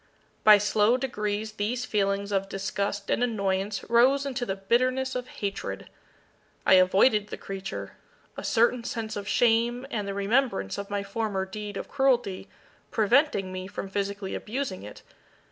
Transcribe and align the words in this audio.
By 0.43 0.57
slow 0.57 0.97
degrees 0.97 1.51
these 1.51 1.85
feelings 1.85 2.31
of 2.31 2.49
disgust 2.49 3.11
and 3.11 3.21
annoyance 3.23 3.83
rose 3.87 4.25
into 4.25 4.47
the 4.47 4.55
bitterness 4.55 5.13
of 5.13 5.27
hatred. 5.27 5.91
I 6.65 6.73
avoided 6.73 7.27
the 7.27 7.37
creature; 7.37 7.97
a 8.35 8.43
certain 8.43 8.83
sense 8.83 9.15
of 9.15 9.27
shame, 9.27 9.85
and 9.91 10.07
the 10.07 10.15
remembrance 10.15 10.79
of 10.79 10.89
my 10.89 11.03
former 11.03 11.45
deed 11.45 11.77
of 11.77 11.87
cruelty, 11.87 12.49
preventing 12.89 13.51
me 13.53 13.67
from 13.67 13.87
physically 13.89 14.33
abusing 14.33 14.81
it. 14.81 15.03